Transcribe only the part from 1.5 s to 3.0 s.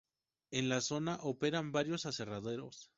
varios aserraderos.